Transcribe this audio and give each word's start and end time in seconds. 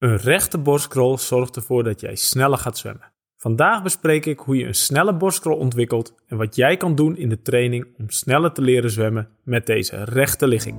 Een 0.00 0.16
rechte 0.16 0.58
borstkrol 0.58 1.18
zorgt 1.18 1.56
ervoor 1.56 1.84
dat 1.84 2.00
jij 2.00 2.14
sneller 2.14 2.58
gaat 2.58 2.78
zwemmen. 2.78 3.12
Vandaag 3.36 3.82
bespreek 3.82 4.26
ik 4.26 4.38
hoe 4.38 4.56
je 4.56 4.66
een 4.66 4.74
snelle 4.74 5.16
borstkrol 5.16 5.56
ontwikkelt 5.56 6.14
en 6.26 6.36
wat 6.36 6.56
jij 6.56 6.76
kan 6.76 6.94
doen 6.94 7.16
in 7.16 7.28
de 7.28 7.42
training 7.42 7.86
om 7.98 8.10
sneller 8.10 8.52
te 8.52 8.62
leren 8.62 8.90
zwemmen 8.90 9.28
met 9.42 9.66
deze 9.66 10.04
rechte 10.04 10.46
ligging. 10.46 10.76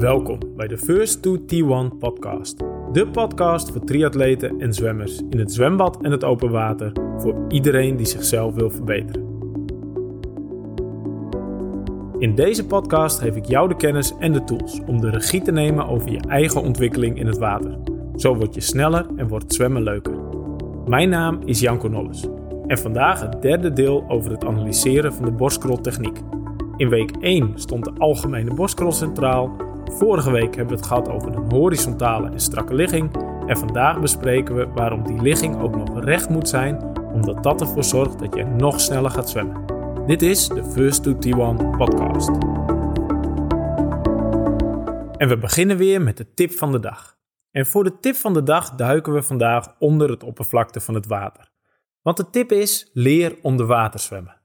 Welkom 0.00 0.38
bij 0.56 0.68
de 0.68 0.78
First 0.78 1.22
to 1.22 1.38
T1 1.38 1.98
podcast. 1.98 2.58
De 2.92 3.08
podcast 3.12 3.70
voor 3.70 3.84
triatleten 3.84 4.60
en 4.60 4.72
zwemmers 4.72 5.20
in 5.30 5.38
het 5.38 5.52
zwembad 5.52 6.02
en 6.02 6.10
het 6.10 6.24
open 6.24 6.50
water 6.50 6.92
voor 7.18 7.44
iedereen 7.48 7.96
die 7.96 8.06
zichzelf 8.06 8.54
wil 8.54 8.70
verbeteren. 8.70 9.33
In 12.24 12.34
deze 12.34 12.66
podcast 12.66 13.18
geef 13.18 13.36
ik 13.36 13.44
jou 13.44 13.68
de 13.68 13.76
kennis 13.76 14.12
en 14.18 14.32
de 14.32 14.44
tools 14.44 14.80
om 14.86 15.00
de 15.00 15.10
regie 15.10 15.42
te 15.42 15.52
nemen 15.52 15.86
over 15.86 16.10
je 16.10 16.20
eigen 16.28 16.62
ontwikkeling 16.62 17.18
in 17.18 17.26
het 17.26 17.38
water. 17.38 17.78
Zo 18.16 18.36
word 18.36 18.54
je 18.54 18.60
sneller 18.60 19.06
en 19.16 19.28
wordt 19.28 19.54
zwemmen 19.54 19.82
leuker. 19.82 20.14
Mijn 20.86 21.08
naam 21.08 21.40
is 21.44 21.60
Janko 21.60 21.88
Nolles 21.88 22.26
en 22.66 22.78
vandaag 22.78 23.20
het 23.20 23.42
derde 23.42 23.72
deel 23.72 24.04
over 24.08 24.30
het 24.30 24.44
analyseren 24.44 25.12
van 25.12 25.24
de 25.24 25.30
borstkroltechniek. 25.30 26.18
In 26.76 26.88
week 26.88 27.10
1 27.20 27.52
stond 27.54 27.84
de 27.84 27.92
algemene 27.98 28.54
borstkrol 28.54 28.92
centraal. 28.92 29.56
Vorige 29.84 30.30
week 30.30 30.56
hebben 30.56 30.74
we 30.74 30.80
het 30.80 30.86
gehad 30.86 31.08
over 31.08 31.36
een 31.36 31.50
horizontale 31.50 32.30
en 32.30 32.40
strakke 32.40 32.74
ligging. 32.74 33.10
En 33.46 33.56
vandaag 33.56 34.00
bespreken 34.00 34.54
we 34.54 34.68
waarom 34.74 35.06
die 35.06 35.22
ligging 35.22 35.60
ook 35.60 35.76
nog 35.76 36.04
recht 36.04 36.28
moet 36.28 36.48
zijn, 36.48 36.96
omdat 37.12 37.42
dat 37.42 37.60
ervoor 37.60 37.84
zorgt 37.84 38.18
dat 38.18 38.34
je 38.34 38.44
nog 38.44 38.80
sneller 38.80 39.10
gaat 39.10 39.30
zwemmen. 39.30 39.73
Dit 40.06 40.22
is 40.22 40.48
de 40.48 40.64
First 40.64 41.02
to 41.02 41.12
T1 41.12 41.76
podcast. 41.76 42.28
En 45.16 45.28
we 45.28 45.38
beginnen 45.40 45.76
weer 45.76 46.02
met 46.02 46.16
de 46.16 46.34
tip 46.34 46.50
van 46.50 46.72
de 46.72 46.80
dag. 46.80 47.18
En 47.50 47.66
voor 47.66 47.84
de 47.84 47.98
tip 47.98 48.14
van 48.14 48.34
de 48.34 48.42
dag 48.42 48.74
duiken 48.74 49.12
we 49.12 49.22
vandaag 49.22 49.74
onder 49.78 50.10
het 50.10 50.22
oppervlakte 50.22 50.80
van 50.80 50.94
het 50.94 51.06
water. 51.06 51.50
Want 52.02 52.16
de 52.16 52.30
tip 52.30 52.52
is: 52.52 52.90
leer 52.92 53.38
onder 53.42 53.66
water 53.66 54.00
zwemmen. 54.00 54.40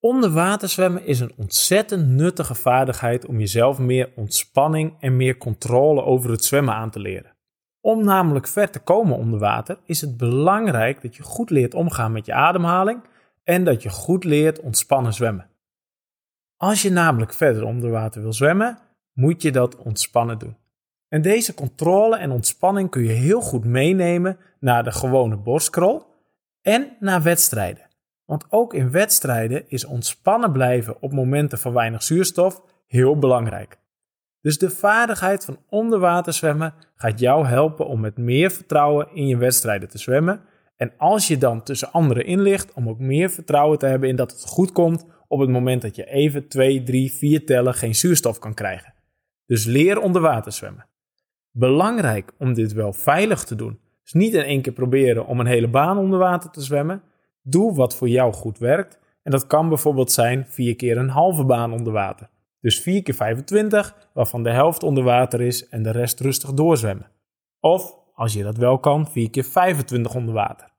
Onder 0.00 0.30
water 0.30 0.68
zwemmen 0.68 1.06
is 1.06 1.20
een 1.20 1.32
ontzettend 1.36 2.06
nuttige 2.06 2.54
vaardigheid 2.54 3.26
om 3.26 3.38
jezelf 3.38 3.78
meer 3.78 4.12
ontspanning 4.16 4.96
en 5.00 5.16
meer 5.16 5.36
controle 5.36 6.02
over 6.02 6.30
het 6.30 6.44
zwemmen 6.44 6.74
aan 6.74 6.90
te 6.90 7.00
leren. 7.00 7.36
Om 7.80 8.04
namelijk 8.04 8.46
ver 8.46 8.70
te 8.70 8.80
komen 8.80 9.16
onder 9.16 9.38
water 9.38 9.78
is 9.84 10.00
het 10.00 10.16
belangrijk 10.16 11.02
dat 11.02 11.16
je 11.16 11.22
goed 11.22 11.50
leert 11.50 11.74
omgaan 11.74 12.12
met 12.12 12.26
je 12.26 12.34
ademhaling 12.34 13.12
en 13.44 13.64
dat 13.64 13.82
je 13.82 13.90
goed 13.90 14.24
leert 14.24 14.60
ontspannen 14.60 15.12
zwemmen. 15.12 15.50
Als 16.56 16.82
je 16.82 16.90
namelijk 16.90 17.32
verder 17.32 17.64
onder 17.64 17.90
water 17.90 18.22
wil 18.22 18.32
zwemmen, 18.32 18.78
moet 19.12 19.42
je 19.42 19.52
dat 19.52 19.76
ontspannen 19.76 20.38
doen. 20.38 20.56
En 21.08 21.22
deze 21.22 21.54
controle 21.54 22.16
en 22.16 22.30
ontspanning 22.30 22.90
kun 22.90 23.02
je 23.02 23.12
heel 23.12 23.40
goed 23.40 23.64
meenemen 23.64 24.38
naar 24.60 24.84
de 24.84 24.92
gewone 24.92 25.36
borstkrol 25.36 26.06
en 26.62 26.96
naar 27.00 27.22
wedstrijden. 27.22 27.88
Want 28.24 28.44
ook 28.48 28.74
in 28.74 28.90
wedstrijden 28.90 29.68
is 29.68 29.84
ontspannen 29.84 30.52
blijven 30.52 31.02
op 31.02 31.12
momenten 31.12 31.58
van 31.58 31.72
weinig 31.72 32.02
zuurstof 32.02 32.62
heel 32.86 33.18
belangrijk. 33.18 33.78
Dus 34.40 34.58
de 34.58 34.70
vaardigheid 34.70 35.44
van 35.44 35.58
onder 35.68 35.98
water 35.98 36.32
zwemmen 36.32 36.74
gaat 36.94 37.20
jou 37.20 37.46
helpen 37.46 37.86
om 37.86 38.00
met 38.00 38.16
meer 38.16 38.50
vertrouwen 38.50 39.08
in 39.14 39.26
je 39.26 39.36
wedstrijden 39.36 39.88
te 39.88 39.98
zwemmen 39.98 40.40
en 40.76 40.92
als 40.96 41.28
je 41.28 41.38
dan 41.38 41.62
tussen 41.62 41.92
anderen 41.92 42.26
in 42.26 42.40
ligt, 42.40 42.72
om 42.72 42.88
ook 42.88 42.98
meer 42.98 43.30
vertrouwen 43.30 43.78
te 43.78 43.86
hebben 43.86 44.08
in 44.08 44.16
dat 44.16 44.30
het 44.30 44.44
goed 44.44 44.72
komt 44.72 45.06
op 45.28 45.38
het 45.40 45.50
moment 45.50 45.82
dat 45.82 45.96
je 45.96 46.04
even 46.04 46.48
2, 46.48 46.82
3, 46.82 47.12
4 47.12 47.46
tellen 47.46 47.74
geen 47.74 47.94
zuurstof 47.94 48.38
kan 48.38 48.54
krijgen. 48.54 48.94
Dus 49.46 49.64
leer 49.64 50.00
onder 50.00 50.22
water 50.22 50.52
zwemmen. 50.52 50.86
Belangrijk 51.50 52.32
om 52.38 52.54
dit 52.54 52.72
wel 52.72 52.92
veilig 52.92 53.44
te 53.44 53.54
doen. 53.54 53.78
Dus 54.02 54.12
niet 54.12 54.34
in 54.34 54.42
één 54.42 54.62
keer 54.62 54.72
proberen 54.72 55.26
om 55.26 55.40
een 55.40 55.46
hele 55.46 55.68
baan 55.68 55.98
onder 55.98 56.18
water 56.18 56.50
te 56.50 56.60
zwemmen. 56.60 57.02
Doe 57.42 57.74
wat 57.74 57.96
voor 57.96 58.08
jou 58.08 58.32
goed 58.32 58.58
werkt. 58.58 58.98
En 59.22 59.30
dat 59.30 59.46
kan 59.46 59.68
bijvoorbeeld 59.68 60.12
zijn 60.12 60.46
vier 60.48 60.76
keer 60.76 60.96
een 60.96 61.08
halve 61.08 61.44
baan 61.44 61.72
onder 61.72 61.92
water. 61.92 62.28
Dus 62.60 62.80
4 62.80 63.02
keer 63.02 63.14
25, 63.14 64.08
waarvan 64.14 64.42
de 64.42 64.50
helft 64.50 64.82
onder 64.82 65.04
water 65.04 65.40
is 65.40 65.68
en 65.68 65.82
de 65.82 65.90
rest 65.90 66.20
rustig 66.20 66.52
doorzwemmen. 66.52 67.10
Of 67.60 67.94
als 68.14 68.32
je 68.32 68.42
dat 68.42 68.56
wel 68.56 68.78
kan, 68.78 69.06
4 69.06 69.30
keer 69.30 69.44
25 69.44 70.14
onder 70.14 70.34
water. 70.34 70.72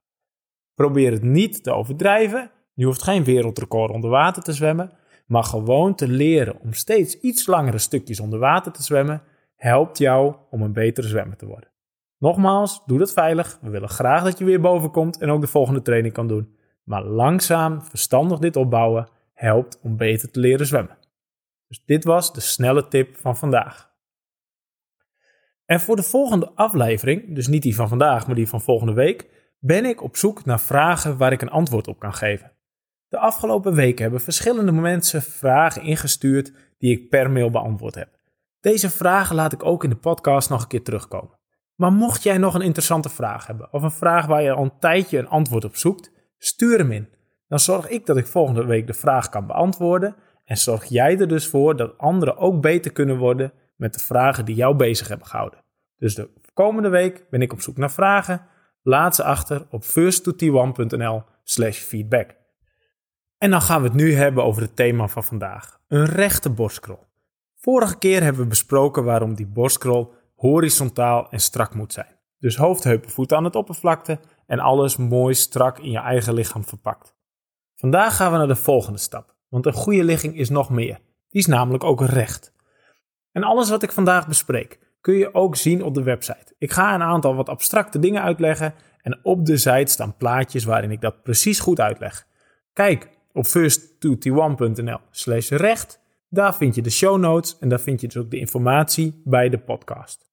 Probeer 0.74 1.12
het 1.12 1.22
niet 1.22 1.62
te 1.62 1.72
overdrijven. 1.72 2.50
Je 2.74 2.84
hoeft 2.84 3.02
geen 3.02 3.24
wereldrecord 3.24 3.90
onder 3.90 4.10
water 4.10 4.42
te 4.42 4.52
zwemmen, 4.52 4.92
maar 5.26 5.44
gewoon 5.44 5.94
te 5.94 6.08
leren 6.08 6.60
om 6.60 6.72
steeds 6.72 7.20
iets 7.20 7.46
langere 7.46 7.78
stukjes 7.78 8.20
onder 8.20 8.38
water 8.38 8.72
te 8.72 8.82
zwemmen, 8.82 9.22
helpt 9.54 9.98
jou 9.98 10.34
om 10.50 10.62
een 10.62 10.72
betere 10.72 11.08
zwemmer 11.08 11.36
te 11.36 11.46
worden. 11.46 11.70
Nogmaals, 12.18 12.82
doe 12.86 12.98
dat 12.98 13.12
veilig. 13.12 13.58
We 13.62 13.70
willen 13.70 13.88
graag 13.88 14.24
dat 14.24 14.38
je 14.38 14.44
weer 14.44 14.60
boven 14.60 14.90
komt 14.90 15.18
en 15.18 15.30
ook 15.30 15.40
de 15.40 15.46
volgende 15.46 15.82
training 15.82 16.14
kan 16.14 16.26
doen. 16.26 16.56
Maar 16.84 17.04
langzaam, 17.04 17.82
verstandig 17.82 18.38
dit 18.38 18.56
opbouwen 18.56 19.08
helpt 19.32 19.80
om 19.82 19.96
beter 19.96 20.30
te 20.30 20.40
leren 20.40 20.66
zwemmen. 20.66 20.98
Dus 21.68 21.82
dit 21.84 22.04
was 22.04 22.32
de 22.32 22.40
snelle 22.40 22.88
tip 22.88 23.16
van 23.16 23.36
vandaag. 23.36 23.95
En 25.66 25.80
voor 25.80 25.96
de 25.96 26.02
volgende 26.02 26.50
aflevering, 26.54 27.34
dus 27.34 27.46
niet 27.46 27.62
die 27.62 27.74
van 27.74 27.88
vandaag, 27.88 28.26
maar 28.26 28.36
die 28.36 28.48
van 28.48 28.60
volgende 28.60 28.92
week, 28.92 29.28
ben 29.58 29.84
ik 29.84 30.02
op 30.02 30.16
zoek 30.16 30.44
naar 30.44 30.60
vragen 30.60 31.16
waar 31.16 31.32
ik 31.32 31.42
een 31.42 31.50
antwoord 31.50 31.88
op 31.88 31.98
kan 31.98 32.14
geven. 32.14 32.52
De 33.08 33.18
afgelopen 33.18 33.74
weken 33.74 34.02
hebben 34.02 34.20
verschillende 34.20 34.72
mensen 34.72 35.22
vragen 35.22 35.82
ingestuurd 35.82 36.52
die 36.78 36.98
ik 36.98 37.08
per 37.08 37.30
mail 37.30 37.50
beantwoord 37.50 37.94
heb. 37.94 38.08
Deze 38.60 38.90
vragen 38.90 39.36
laat 39.36 39.52
ik 39.52 39.64
ook 39.64 39.84
in 39.84 39.90
de 39.90 39.96
podcast 39.96 40.50
nog 40.50 40.62
een 40.62 40.68
keer 40.68 40.82
terugkomen. 40.82 41.38
Maar 41.74 41.92
mocht 41.92 42.22
jij 42.22 42.38
nog 42.38 42.54
een 42.54 42.60
interessante 42.60 43.08
vraag 43.08 43.46
hebben 43.46 43.72
of 43.72 43.82
een 43.82 43.90
vraag 43.90 44.26
waar 44.26 44.42
je 44.42 44.52
al 44.52 44.64
een 44.64 44.78
tijdje 44.78 45.18
een 45.18 45.28
antwoord 45.28 45.64
op 45.64 45.76
zoekt, 45.76 46.10
stuur 46.38 46.78
hem 46.78 46.92
in. 46.92 47.08
Dan 47.48 47.58
zorg 47.58 47.88
ik 47.88 48.06
dat 48.06 48.16
ik 48.16 48.26
volgende 48.26 48.64
week 48.64 48.86
de 48.86 48.94
vraag 48.94 49.28
kan 49.28 49.46
beantwoorden 49.46 50.16
en 50.44 50.56
zorg 50.56 50.84
jij 50.84 51.18
er 51.18 51.28
dus 51.28 51.48
voor 51.48 51.76
dat 51.76 51.98
anderen 51.98 52.36
ook 52.36 52.60
beter 52.60 52.92
kunnen 52.92 53.18
worden 53.18 53.52
met 53.76 53.94
de 53.94 54.00
vragen 54.00 54.44
die 54.44 54.54
jou 54.54 54.76
bezig 54.76 55.08
hebben 55.08 55.26
gehouden. 55.26 55.64
Dus 55.98 56.14
de 56.14 56.30
komende 56.54 56.88
week 56.88 57.26
ben 57.30 57.42
ik 57.42 57.52
op 57.52 57.60
zoek 57.60 57.76
naar 57.76 57.90
vragen. 57.90 58.46
Laat 58.82 59.14
ze 59.14 59.24
achter 59.24 59.66
op 59.70 59.84
first2t1.nl 59.84 61.22
slash 61.42 61.78
feedback. 61.78 62.34
En 63.38 63.50
dan 63.50 63.62
gaan 63.62 63.80
we 63.80 63.88
het 63.88 63.96
nu 63.96 64.14
hebben 64.14 64.44
over 64.44 64.62
het 64.62 64.76
thema 64.76 65.08
van 65.08 65.24
vandaag. 65.24 65.80
Een 65.88 66.04
rechte 66.04 66.50
borstkrol. 66.50 67.04
Vorige 67.54 67.98
keer 67.98 68.22
hebben 68.22 68.42
we 68.42 68.48
besproken 68.48 69.04
waarom 69.04 69.34
die 69.34 69.46
borstkrol 69.46 70.12
horizontaal 70.36 71.30
en 71.30 71.40
strak 71.40 71.74
moet 71.74 71.92
zijn. 71.92 72.18
Dus 72.38 72.56
hoofd, 72.56 72.84
heupen, 72.84 73.10
voeten 73.10 73.36
aan 73.36 73.44
het 73.44 73.56
oppervlakte 73.56 74.20
en 74.46 74.58
alles 74.58 74.96
mooi 74.96 75.34
strak 75.34 75.78
in 75.78 75.90
je 75.90 75.98
eigen 75.98 76.34
lichaam 76.34 76.64
verpakt. 76.64 77.14
Vandaag 77.74 78.16
gaan 78.16 78.32
we 78.32 78.38
naar 78.38 78.46
de 78.46 78.56
volgende 78.56 78.98
stap, 78.98 79.34
want 79.48 79.66
een 79.66 79.72
goede 79.72 80.04
ligging 80.04 80.36
is 80.36 80.48
nog 80.48 80.70
meer. 80.70 80.98
Die 81.28 81.40
is 81.40 81.46
namelijk 81.46 81.84
ook 81.84 82.00
recht. 82.00 82.52
En 83.36 83.42
alles 83.42 83.68
wat 83.70 83.82
ik 83.82 83.92
vandaag 83.92 84.28
bespreek 84.28 84.78
kun 85.00 85.14
je 85.14 85.34
ook 85.34 85.56
zien 85.56 85.82
op 85.82 85.94
de 85.94 86.02
website. 86.02 86.54
Ik 86.58 86.72
ga 86.72 86.94
een 86.94 87.02
aantal 87.02 87.34
wat 87.34 87.48
abstracte 87.48 87.98
dingen 87.98 88.22
uitleggen 88.22 88.74
en 89.02 89.18
op 89.22 89.46
de 89.46 89.56
site 89.56 89.92
staan 89.92 90.16
plaatjes 90.16 90.64
waarin 90.64 90.90
ik 90.90 91.00
dat 91.00 91.22
precies 91.22 91.60
goed 91.60 91.80
uitleg. 91.80 92.26
Kijk 92.72 93.08
op 93.32 93.46
first2t1.nl 93.46 94.98
slash 95.10 95.50
recht. 95.50 96.00
Daar 96.28 96.54
vind 96.54 96.74
je 96.74 96.82
de 96.82 96.90
show 96.90 97.18
notes 97.18 97.58
en 97.58 97.68
daar 97.68 97.80
vind 97.80 98.00
je 98.00 98.06
dus 98.06 98.16
ook 98.16 98.30
de 98.30 98.38
informatie 98.38 99.22
bij 99.24 99.48
de 99.48 99.58
podcast. 99.58 100.30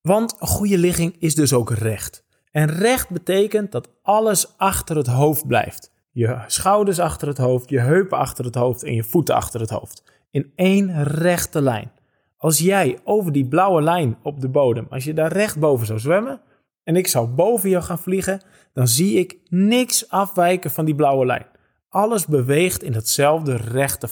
Want 0.00 0.36
een 0.38 0.46
goede 0.46 0.78
ligging 0.78 1.16
is 1.18 1.34
dus 1.34 1.52
ook 1.52 1.70
recht. 1.70 2.24
En 2.50 2.66
recht 2.66 3.10
betekent 3.10 3.72
dat 3.72 3.90
alles 4.02 4.58
achter 4.58 4.96
het 4.96 5.06
hoofd 5.06 5.46
blijft. 5.46 5.92
Je 6.10 6.38
schouders 6.46 6.98
achter 6.98 7.28
het 7.28 7.38
hoofd, 7.38 7.70
je 7.70 7.80
heupen 7.80 8.18
achter 8.18 8.44
het 8.44 8.54
hoofd 8.54 8.82
en 8.82 8.94
je 8.94 9.04
voeten 9.04 9.34
achter 9.34 9.60
het 9.60 9.70
hoofd. 9.70 10.04
In 10.30 10.52
één 10.54 11.04
rechte 11.04 11.62
lijn. 11.62 11.98
Als 12.40 12.58
jij 12.58 12.98
over 13.04 13.32
die 13.32 13.48
blauwe 13.48 13.82
lijn 13.82 14.18
op 14.22 14.40
de 14.40 14.48
bodem, 14.48 14.86
als 14.90 15.04
je 15.04 15.14
daar 15.14 15.32
recht 15.32 15.58
boven 15.58 15.86
zou 15.86 15.98
zwemmen 15.98 16.40
en 16.84 16.96
ik 16.96 17.06
zou 17.06 17.28
boven 17.28 17.70
jou 17.70 17.84
gaan 17.84 17.98
vliegen, 17.98 18.40
dan 18.72 18.88
zie 18.88 19.18
ik 19.18 19.38
niks 19.48 20.10
afwijken 20.10 20.70
van 20.70 20.84
die 20.84 20.94
blauwe 20.94 21.26
lijn. 21.26 21.46
Alles 21.88 22.26
beweegt 22.26 22.82
in 22.82 22.92
hetzelfde 22.92 23.56
rechte 23.56 24.08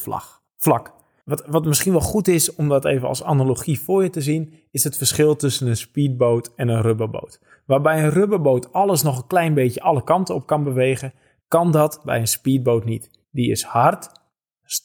vlak. 0.56 0.92
Wat, 1.25 1.44
wat 1.46 1.64
misschien 1.64 1.92
wel 1.92 2.00
goed 2.00 2.28
is 2.28 2.54
om 2.54 2.69
dat 2.69 2.84
even 2.84 3.08
als 3.08 3.22
analogie 3.22 3.80
voor 3.80 4.02
je 4.02 4.10
te 4.10 4.20
zien, 4.20 4.54
is 4.70 4.84
het 4.84 4.96
verschil 4.96 5.36
tussen 5.36 5.66
een 5.66 5.76
speedboot 5.76 6.54
en 6.54 6.69
een 6.69 6.82
rubberboot. 6.82 7.40
Waarbij 7.66 8.04
een 8.04 8.10
rubberboot 8.10 8.72
alles 8.72 9.02
nog 9.02 9.19
een 9.19 9.26
klein 9.26 9.54
beetje 9.54 9.80
alle 9.80 10.04
kanten 10.04 10.34
op 10.34 10.46
kan 10.46 10.64
bewegen, 10.64 11.12
kan 11.48 11.72
dat 11.72 12.00
bij 12.04 12.19
een 12.19 12.28
speedboot 12.28 12.84
niet. 12.84 13.10
Die 13.30 13.50
is 13.50 13.62
hard, 13.62 14.08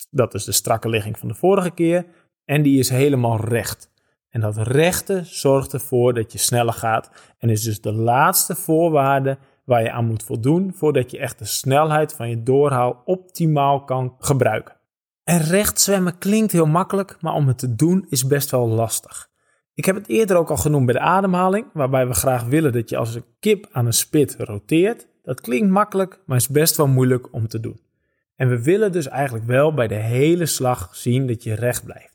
dat 0.09 0.33
is 0.33 0.43
de 0.43 0.51
strakke 0.51 0.89
ligging 0.89 1.19
van 1.19 1.27
de 1.27 1.35
vorige 1.35 1.71
keer, 1.71 2.05
en 2.45 2.61
die 2.61 2.79
is 2.79 2.89
helemaal 2.89 3.39
recht. 3.39 3.91
En 4.29 4.41
dat 4.41 4.57
rechte 4.57 5.21
zorgt 5.23 5.73
ervoor 5.73 6.13
dat 6.13 6.31
je 6.31 6.37
sneller 6.37 6.73
gaat 6.73 7.11
en 7.37 7.49
is 7.49 7.61
dus 7.61 7.81
de 7.81 7.93
laatste 7.93 8.55
voorwaarde 8.55 9.37
waar 9.65 9.83
je 9.83 9.91
aan 9.91 10.05
moet 10.05 10.23
voldoen 10.23 10.73
voordat 10.75 11.11
je 11.11 11.19
echt 11.19 11.39
de 11.39 11.45
snelheid 11.45 12.13
van 12.13 12.29
je 12.29 12.43
doorhaal 12.43 13.01
optimaal 13.05 13.83
kan 13.83 14.15
gebruiken. 14.19 14.75
En 15.23 15.39
recht 15.39 15.79
zwemmen 15.79 16.17
klinkt 16.17 16.51
heel 16.51 16.65
makkelijk, 16.65 17.17
maar 17.21 17.33
om 17.33 17.47
het 17.47 17.57
te 17.57 17.75
doen 17.75 18.05
is 18.09 18.27
best 18.27 18.51
wel 18.51 18.67
lastig. 18.67 19.29
Ik 19.73 19.85
heb 19.85 19.95
het 19.95 20.07
eerder 20.07 20.37
ook 20.37 20.49
al 20.49 20.57
genoemd 20.57 20.85
bij 20.85 20.93
de 20.93 20.99
ademhaling, 20.99 21.65
waarbij 21.73 22.07
we 22.07 22.13
graag 22.13 22.43
willen 22.43 22.71
dat 22.71 22.89
je 22.89 22.97
als 22.97 23.15
een 23.15 23.25
kip 23.39 23.67
aan 23.71 23.85
een 23.85 23.93
spit 23.93 24.35
roteert. 24.39 25.07
Dat 25.23 25.41
klinkt 25.41 25.69
makkelijk, 25.69 26.19
maar 26.25 26.37
is 26.37 26.47
best 26.47 26.77
wel 26.77 26.87
moeilijk 26.87 27.33
om 27.33 27.47
te 27.47 27.59
doen. 27.59 27.79
En 28.35 28.49
we 28.49 28.63
willen 28.63 28.91
dus 28.91 29.07
eigenlijk 29.07 29.45
wel 29.45 29.73
bij 29.73 29.87
de 29.87 29.95
hele 29.95 30.45
slag 30.45 30.95
zien 30.95 31.27
dat 31.27 31.43
je 31.43 31.53
recht 31.53 31.85
blijft. 31.85 32.12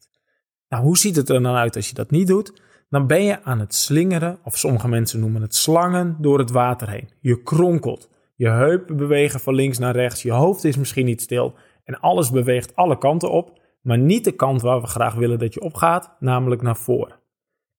Nou, 0.68 0.82
hoe 0.82 0.98
ziet 0.98 1.16
het 1.16 1.28
er 1.28 1.42
dan 1.42 1.54
uit 1.54 1.76
als 1.76 1.88
je 1.88 1.94
dat 1.94 2.10
niet 2.10 2.26
doet? 2.26 2.62
Dan 2.90 3.06
ben 3.06 3.24
je 3.24 3.42
aan 3.42 3.60
het 3.60 3.74
slingeren, 3.74 4.38
of 4.44 4.56
sommige 4.56 4.88
mensen 4.88 5.20
noemen 5.20 5.42
het 5.42 5.54
slangen, 5.54 6.16
door 6.20 6.38
het 6.38 6.50
water 6.50 6.90
heen. 6.90 7.08
Je 7.20 7.42
kronkelt. 7.42 8.10
Je 8.34 8.48
heupen 8.48 8.96
bewegen 8.96 9.40
van 9.40 9.54
links 9.54 9.78
naar 9.78 9.94
rechts. 9.94 10.22
Je 10.22 10.32
hoofd 10.32 10.64
is 10.64 10.76
misschien 10.76 11.04
niet 11.04 11.22
stil. 11.22 11.54
En 11.84 12.00
alles 12.00 12.30
beweegt 12.30 12.76
alle 12.76 12.98
kanten 12.98 13.30
op, 13.30 13.60
maar 13.82 13.98
niet 13.98 14.24
de 14.24 14.32
kant 14.32 14.62
waar 14.62 14.80
we 14.80 14.86
graag 14.86 15.14
willen 15.14 15.38
dat 15.38 15.54
je 15.54 15.60
opgaat, 15.60 16.16
namelijk 16.20 16.62
naar 16.62 16.76
voren. 16.76 17.20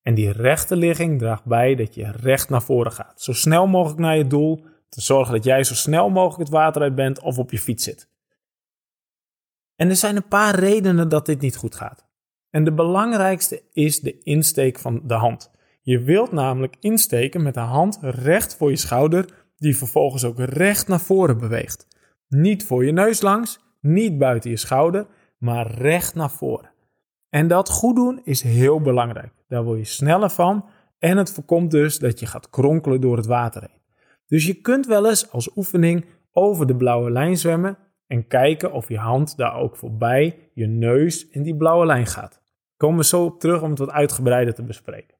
En 0.02 0.14
die 0.14 0.32
rechte 0.32 0.76
ligging 0.76 1.18
draagt 1.18 1.44
bij 1.44 1.74
dat 1.74 1.94
je 1.94 2.10
recht 2.10 2.48
naar 2.48 2.62
voren 2.62 2.92
gaat. 2.92 3.22
Zo 3.22 3.32
snel 3.32 3.66
mogelijk 3.66 4.00
naar 4.00 4.16
je 4.16 4.26
doel, 4.26 4.64
te 4.88 5.00
zorgen 5.00 5.34
dat 5.34 5.44
jij 5.44 5.64
zo 5.64 5.74
snel 5.74 6.10
mogelijk 6.10 6.38
het 6.38 6.48
water 6.48 6.82
uit 6.82 6.94
bent 6.94 7.20
of 7.20 7.38
op 7.38 7.50
je 7.50 7.58
fiets 7.58 7.84
zit. 7.84 8.08
En 9.76 9.88
er 9.88 9.96
zijn 9.96 10.16
een 10.16 10.28
paar 10.28 10.54
redenen 10.54 11.08
dat 11.08 11.26
dit 11.26 11.40
niet 11.40 11.56
goed 11.56 11.74
gaat. 11.74 12.09
En 12.50 12.64
de 12.64 12.72
belangrijkste 12.72 13.62
is 13.72 14.00
de 14.00 14.18
insteek 14.18 14.78
van 14.78 15.00
de 15.04 15.14
hand. 15.14 15.50
Je 15.82 16.02
wilt 16.02 16.32
namelijk 16.32 16.76
insteken 16.80 17.42
met 17.42 17.54
de 17.54 17.60
hand 17.60 17.98
recht 18.00 18.56
voor 18.56 18.70
je 18.70 18.76
schouder, 18.76 19.48
die 19.56 19.76
vervolgens 19.76 20.24
ook 20.24 20.38
recht 20.38 20.88
naar 20.88 21.00
voren 21.00 21.38
beweegt. 21.38 21.86
Niet 22.28 22.66
voor 22.66 22.84
je 22.84 22.92
neus 22.92 23.20
langs, 23.20 23.58
niet 23.80 24.18
buiten 24.18 24.50
je 24.50 24.56
schouder, 24.56 25.06
maar 25.38 25.70
recht 25.70 26.14
naar 26.14 26.30
voren. 26.30 26.70
En 27.28 27.48
dat 27.48 27.68
goed 27.68 27.96
doen 27.96 28.20
is 28.24 28.42
heel 28.42 28.80
belangrijk. 28.80 29.32
Daar 29.48 29.64
word 29.64 29.78
je 29.78 29.84
sneller 29.84 30.30
van 30.30 30.64
en 30.98 31.16
het 31.16 31.32
voorkomt 31.32 31.70
dus 31.70 31.98
dat 31.98 32.20
je 32.20 32.26
gaat 32.26 32.50
kronkelen 32.50 33.00
door 33.00 33.16
het 33.16 33.26
water 33.26 33.62
heen. 33.62 33.80
Dus 34.26 34.46
je 34.46 34.54
kunt 34.54 34.86
wel 34.86 35.08
eens 35.08 35.30
als 35.30 35.56
oefening 35.56 36.04
over 36.32 36.66
de 36.66 36.76
blauwe 36.76 37.10
lijn 37.10 37.36
zwemmen 37.36 37.78
en 38.06 38.26
kijken 38.26 38.72
of 38.72 38.88
je 38.88 38.98
hand 38.98 39.36
daar 39.36 39.56
ook 39.56 39.76
voorbij 39.76 40.50
je 40.54 40.66
neus 40.66 41.28
in 41.28 41.42
die 41.42 41.56
blauwe 41.56 41.86
lijn 41.86 42.06
gaat. 42.06 42.39
Komen 42.80 42.98
we 42.98 43.04
zo 43.04 43.24
op 43.24 43.40
terug 43.40 43.62
om 43.62 43.70
het 43.70 43.78
wat 43.78 43.90
uitgebreider 43.90 44.54
te 44.54 44.62
bespreken. 44.62 45.16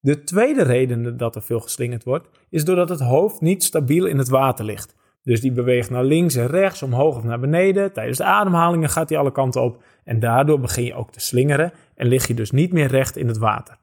De 0.00 0.22
tweede 0.22 0.62
reden 0.62 1.16
dat 1.16 1.34
er 1.34 1.42
veel 1.42 1.60
geslingerd 1.60 2.04
wordt, 2.04 2.28
is 2.50 2.64
doordat 2.64 2.88
het 2.88 3.00
hoofd 3.00 3.40
niet 3.40 3.64
stabiel 3.64 4.06
in 4.06 4.18
het 4.18 4.28
water 4.28 4.64
ligt. 4.64 4.94
Dus 5.22 5.40
die 5.40 5.52
beweegt 5.52 5.90
naar 5.90 6.04
links 6.04 6.34
en 6.34 6.46
rechts, 6.46 6.82
omhoog 6.82 7.16
of 7.16 7.24
naar 7.24 7.40
beneden. 7.40 7.92
Tijdens 7.92 8.18
de 8.18 8.24
ademhalingen 8.24 8.88
gaat 8.88 9.08
hij 9.08 9.18
alle 9.18 9.32
kanten 9.32 9.62
op. 9.62 9.82
En 10.04 10.20
daardoor 10.20 10.60
begin 10.60 10.84
je 10.84 10.94
ook 10.94 11.12
te 11.12 11.20
slingeren 11.20 11.72
en 11.94 12.06
lig 12.06 12.26
je 12.26 12.34
dus 12.34 12.50
niet 12.50 12.72
meer 12.72 12.86
recht 12.86 13.16
in 13.16 13.28
het 13.28 13.38
water. 13.38 13.78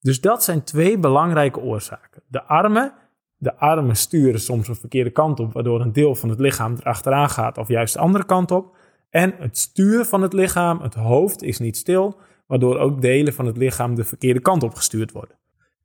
Dus 0.00 0.20
dat 0.20 0.44
zijn 0.44 0.64
twee 0.64 0.98
belangrijke 0.98 1.60
oorzaken. 1.60 2.22
De 2.26 2.42
armen. 2.42 2.92
De 3.36 3.56
armen 3.56 3.96
sturen 3.96 4.40
soms 4.40 4.68
een 4.68 4.76
verkeerde 4.76 5.10
kant 5.10 5.40
op, 5.40 5.52
waardoor 5.52 5.80
een 5.80 5.92
deel 5.92 6.14
van 6.14 6.28
het 6.28 6.40
lichaam 6.40 6.76
erachteraan 6.80 7.30
gaat 7.30 7.58
of 7.58 7.68
juist 7.68 7.94
de 7.94 8.00
andere 8.00 8.24
kant 8.24 8.50
op. 8.50 8.76
En 9.10 9.34
het 9.38 9.58
stuur 9.58 10.04
van 10.04 10.22
het 10.22 10.32
lichaam, 10.32 10.80
het 10.80 10.94
hoofd, 10.94 11.42
is 11.42 11.58
niet 11.58 11.76
stil, 11.76 12.18
waardoor 12.46 12.78
ook 12.78 13.00
delen 13.00 13.32
van 13.32 13.46
het 13.46 13.56
lichaam 13.56 13.94
de 13.94 14.04
verkeerde 14.04 14.40
kant 14.40 14.62
op 14.62 14.74
gestuurd 14.74 15.12
worden. 15.12 15.38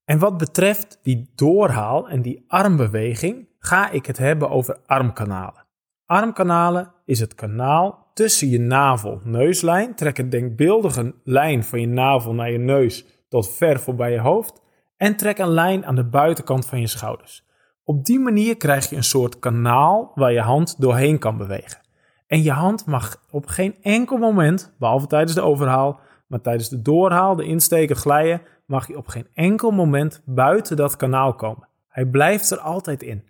En 0.05 0.19
wat 0.19 0.37
betreft 0.37 0.99
die 1.03 1.31
doorhaal 1.35 2.09
en 2.09 2.21
die 2.21 2.43
armbeweging, 2.47 3.47
ga 3.59 3.89
ik 3.91 4.05
het 4.05 4.17
hebben 4.17 4.49
over 4.49 4.77
armkanalen. 4.85 5.65
Armkanalen 6.05 6.93
is 7.05 7.19
het 7.19 7.35
kanaal 7.35 8.11
tussen 8.13 8.49
je 8.49 8.59
navel-neuslijn. 8.59 9.95
Trek 9.95 10.17
een 10.17 10.29
denkbeeldige 10.29 11.15
lijn 11.23 11.63
van 11.63 11.79
je 11.79 11.87
navel 11.87 12.33
naar 12.33 12.51
je 12.51 12.57
neus 12.57 13.05
tot 13.29 13.49
ver 13.49 13.79
voorbij 13.79 14.11
je 14.11 14.19
hoofd. 14.19 14.61
En 14.97 15.15
trek 15.15 15.37
een 15.37 15.49
lijn 15.49 15.85
aan 15.85 15.95
de 15.95 16.09
buitenkant 16.09 16.65
van 16.65 16.79
je 16.79 16.87
schouders. 16.87 17.45
Op 17.83 18.05
die 18.05 18.19
manier 18.19 18.57
krijg 18.57 18.89
je 18.89 18.95
een 18.95 19.03
soort 19.03 19.39
kanaal 19.39 20.11
waar 20.15 20.31
je 20.31 20.41
hand 20.41 20.81
doorheen 20.81 21.19
kan 21.19 21.37
bewegen. 21.37 21.81
En 22.27 22.43
je 22.43 22.51
hand 22.51 22.85
mag 22.85 23.23
op 23.29 23.45
geen 23.45 23.75
enkel 23.81 24.17
moment, 24.17 24.75
behalve 24.79 25.07
tijdens 25.07 25.33
de 25.33 25.41
overhaal, 25.41 25.99
maar 26.31 26.41
tijdens 26.41 26.69
de 26.69 26.81
doorhaal, 26.81 27.35
de 27.35 27.43
insteek, 27.43 27.89
het 27.89 27.97
glijden, 27.97 28.41
mag 28.65 28.87
je 28.87 28.97
op 28.97 29.07
geen 29.07 29.27
enkel 29.33 29.71
moment 29.71 30.21
buiten 30.25 30.75
dat 30.75 30.95
kanaal 30.95 31.35
komen. 31.35 31.67
Hij 31.87 32.05
blijft 32.05 32.51
er 32.51 32.59
altijd 32.59 33.03
in. 33.03 33.23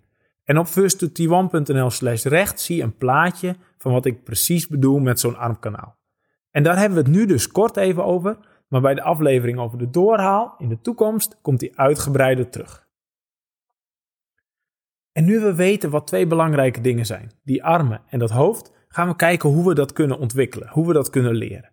En 0.44 0.58
op 0.58 0.66
first2t1.nl 0.66 1.90
slash 1.90 2.24
recht 2.24 2.60
zie 2.60 2.76
je 2.76 2.82
een 2.82 2.96
plaatje 2.96 3.56
van 3.78 3.92
wat 3.92 4.06
ik 4.06 4.24
precies 4.24 4.68
bedoel 4.68 4.98
met 4.98 5.20
zo'n 5.20 5.36
armkanaal. 5.36 5.96
En 6.50 6.62
daar 6.62 6.78
hebben 6.78 6.98
we 6.98 7.04
het 7.04 7.16
nu 7.16 7.26
dus 7.26 7.48
kort 7.48 7.76
even 7.76 8.04
over, 8.04 8.38
maar 8.68 8.80
bij 8.80 8.94
de 8.94 9.02
aflevering 9.02 9.58
over 9.58 9.78
de 9.78 9.90
doorhaal 9.90 10.54
in 10.58 10.68
de 10.68 10.80
toekomst 10.80 11.38
komt 11.40 11.60
die 11.60 11.78
uitgebreider 11.78 12.48
terug. 12.48 12.88
En 15.12 15.24
nu 15.24 15.40
we 15.40 15.54
weten 15.54 15.90
wat 15.90 16.06
twee 16.06 16.26
belangrijke 16.26 16.80
dingen 16.80 17.06
zijn, 17.06 17.32
die 17.44 17.64
armen 17.64 18.00
en 18.08 18.18
dat 18.18 18.30
hoofd, 18.30 18.72
gaan 18.88 19.08
we 19.08 19.16
kijken 19.16 19.48
hoe 19.48 19.68
we 19.68 19.74
dat 19.74 19.92
kunnen 19.92 20.18
ontwikkelen, 20.18 20.68
hoe 20.68 20.86
we 20.86 20.92
dat 20.92 21.10
kunnen 21.10 21.34
leren. 21.34 21.71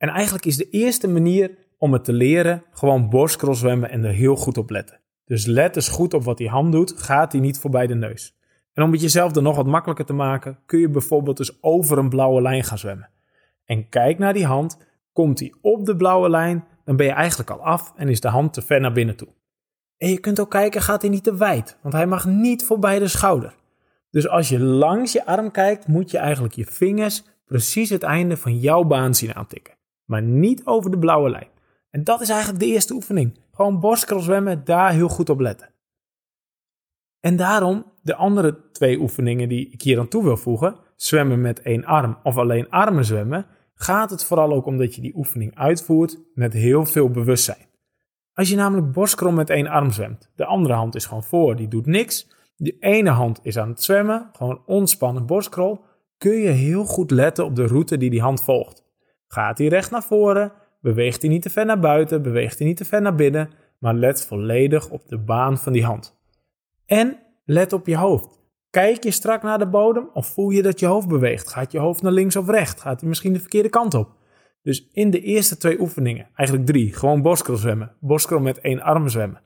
En 0.00 0.08
eigenlijk 0.08 0.44
is 0.44 0.56
de 0.56 0.70
eerste 0.70 1.08
manier 1.08 1.50
om 1.78 1.92
het 1.92 2.04
te 2.04 2.12
leren 2.12 2.62
gewoon 2.72 3.08
borstcross 3.08 3.60
zwemmen 3.60 3.90
en 3.90 4.04
er 4.04 4.12
heel 4.12 4.36
goed 4.36 4.58
op 4.58 4.70
letten. 4.70 5.00
Dus 5.24 5.46
let 5.46 5.76
eens 5.76 5.88
goed 5.88 6.14
op 6.14 6.24
wat 6.24 6.38
die 6.38 6.48
hand 6.48 6.72
doet, 6.72 6.92
gaat 6.96 7.32
hij 7.32 7.40
niet 7.40 7.58
voorbij 7.58 7.86
de 7.86 7.94
neus. 7.94 8.38
En 8.72 8.82
om 8.82 8.92
het 8.92 9.00
jezelf 9.00 9.36
er 9.36 9.42
nog 9.42 9.56
wat 9.56 9.66
makkelijker 9.66 10.04
te 10.04 10.12
maken, 10.12 10.58
kun 10.66 10.78
je 10.78 10.88
bijvoorbeeld 10.88 11.36
dus 11.36 11.62
over 11.62 11.98
een 11.98 12.08
blauwe 12.08 12.42
lijn 12.42 12.64
gaan 12.64 12.78
zwemmen. 12.78 13.10
En 13.64 13.88
kijk 13.88 14.18
naar 14.18 14.32
die 14.32 14.46
hand, 14.46 14.78
komt 15.12 15.38
hij 15.38 15.54
op 15.60 15.86
de 15.86 15.96
blauwe 15.96 16.30
lijn, 16.30 16.64
dan 16.84 16.96
ben 16.96 17.06
je 17.06 17.12
eigenlijk 17.12 17.50
al 17.50 17.60
af 17.60 17.92
en 17.96 18.08
is 18.08 18.20
de 18.20 18.28
hand 18.28 18.52
te 18.52 18.62
ver 18.62 18.80
naar 18.80 18.92
binnen 18.92 19.16
toe. 19.16 19.28
En 19.96 20.10
je 20.10 20.20
kunt 20.20 20.40
ook 20.40 20.50
kijken, 20.50 20.82
gaat 20.82 21.02
hij 21.02 21.10
niet 21.10 21.24
te 21.24 21.36
wijd, 21.36 21.78
want 21.82 21.94
hij 21.94 22.06
mag 22.06 22.26
niet 22.26 22.64
voorbij 22.64 22.98
de 22.98 23.08
schouder. 23.08 23.54
Dus 24.10 24.28
als 24.28 24.48
je 24.48 24.60
langs 24.60 25.12
je 25.12 25.26
arm 25.26 25.50
kijkt, 25.50 25.86
moet 25.86 26.10
je 26.10 26.18
eigenlijk 26.18 26.54
je 26.54 26.64
vingers 26.64 27.24
precies 27.46 27.90
het 27.90 28.02
einde 28.02 28.36
van 28.36 28.58
jouw 28.58 28.84
baan 28.84 29.14
zien 29.14 29.34
aantikken. 29.34 29.78
Maar 30.10 30.22
niet 30.22 30.66
over 30.66 30.90
de 30.90 30.98
blauwe 30.98 31.30
lijn. 31.30 31.48
En 31.90 32.04
dat 32.04 32.20
is 32.20 32.28
eigenlijk 32.28 32.60
de 32.60 32.66
eerste 32.66 32.94
oefening. 32.94 33.38
Gewoon 33.52 33.80
borstcross 33.80 34.24
zwemmen, 34.24 34.64
daar 34.64 34.92
heel 34.92 35.08
goed 35.08 35.30
op 35.30 35.40
letten. 35.40 35.70
En 37.20 37.36
daarom 37.36 37.84
de 38.02 38.14
andere 38.14 38.70
twee 38.72 39.00
oefeningen 39.00 39.48
die 39.48 39.70
ik 39.70 39.82
hier 39.82 39.98
aan 39.98 40.08
toe 40.08 40.22
wil 40.22 40.36
voegen, 40.36 40.76
zwemmen 40.96 41.40
met 41.40 41.62
één 41.62 41.84
arm 41.84 42.18
of 42.22 42.36
alleen 42.36 42.70
armen 42.70 43.04
zwemmen, 43.04 43.46
gaat 43.74 44.10
het 44.10 44.24
vooral 44.24 44.52
ook 44.52 44.66
om 44.66 44.78
dat 44.78 44.94
je 44.94 45.00
die 45.00 45.16
oefening 45.16 45.54
uitvoert 45.54 46.18
met 46.34 46.52
heel 46.52 46.86
veel 46.86 47.10
bewustzijn. 47.10 47.66
Als 48.32 48.48
je 48.48 48.56
namelijk 48.56 48.92
borstkrom 48.92 49.34
met 49.34 49.50
één 49.50 49.66
arm 49.66 49.90
zwemt, 49.90 50.30
de 50.34 50.44
andere 50.44 50.74
hand 50.74 50.94
is 50.94 51.06
gewoon 51.06 51.24
voor, 51.24 51.56
die 51.56 51.68
doet 51.68 51.86
niks. 51.86 52.28
De 52.56 52.76
ene 52.78 53.10
hand 53.10 53.40
is 53.42 53.58
aan 53.58 53.68
het 53.68 53.82
zwemmen, 53.82 54.30
gewoon 54.32 54.62
ontspannen 54.66 55.26
borstkrol, 55.26 55.84
kun 56.18 56.36
je 56.36 56.48
heel 56.48 56.84
goed 56.84 57.10
letten 57.10 57.44
op 57.44 57.56
de 57.56 57.66
route 57.66 57.96
die 57.96 58.10
die 58.10 58.20
hand 58.20 58.42
volgt. 58.42 58.79
Gaat 59.32 59.58
hij 59.58 59.66
recht 59.66 59.90
naar 59.90 60.02
voren, 60.02 60.52
beweegt 60.80 61.20
hij 61.20 61.30
niet 61.30 61.42
te 61.42 61.50
ver 61.50 61.66
naar 61.66 61.78
buiten, 61.78 62.22
beweegt 62.22 62.58
hij 62.58 62.66
niet 62.66 62.76
te 62.76 62.84
ver 62.84 63.02
naar 63.02 63.14
binnen, 63.14 63.50
maar 63.78 63.94
let 63.94 64.26
volledig 64.26 64.90
op 64.90 65.08
de 65.08 65.18
baan 65.18 65.58
van 65.58 65.72
die 65.72 65.84
hand. 65.84 66.18
En 66.86 67.18
let 67.44 67.72
op 67.72 67.86
je 67.86 67.96
hoofd. 67.96 68.40
Kijk 68.70 69.04
je 69.04 69.10
strak 69.10 69.42
naar 69.42 69.58
de 69.58 69.68
bodem 69.68 70.10
of 70.12 70.26
voel 70.26 70.50
je 70.50 70.62
dat 70.62 70.80
je 70.80 70.86
hoofd 70.86 71.08
beweegt? 71.08 71.48
Gaat 71.48 71.72
je 71.72 71.78
hoofd 71.78 72.02
naar 72.02 72.12
links 72.12 72.36
of 72.36 72.48
rechts? 72.48 72.82
Gaat 72.82 73.00
hij 73.00 73.08
misschien 73.08 73.32
de 73.32 73.40
verkeerde 73.40 73.68
kant 73.68 73.94
op? 73.94 74.16
Dus 74.62 74.88
in 74.92 75.10
de 75.10 75.20
eerste 75.20 75.56
twee 75.56 75.80
oefeningen, 75.80 76.28
eigenlijk 76.34 76.68
drie, 76.68 76.94
gewoon 76.94 77.22
borstkrol 77.22 77.56
zwemmen, 77.56 77.96
borstkrol 78.00 78.40
met 78.40 78.60
één 78.60 78.80
arm 78.80 79.08
zwemmen 79.08 79.40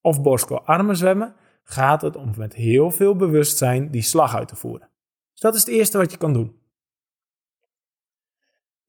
of 0.00 0.22
borstkrol 0.22 0.62
armen 0.64 0.96
zwemmen, 0.96 1.34
gaat 1.64 2.02
het 2.02 2.16
om 2.16 2.32
met 2.36 2.54
heel 2.54 2.90
veel 2.90 3.16
bewustzijn 3.16 3.90
die 3.90 4.02
slag 4.02 4.36
uit 4.36 4.48
te 4.48 4.56
voeren. 4.56 4.88
Dus 5.32 5.40
dat 5.40 5.54
is 5.54 5.60
het 5.60 5.70
eerste 5.70 5.98
wat 5.98 6.10
je 6.10 6.18
kan 6.18 6.32
doen. 6.32 6.56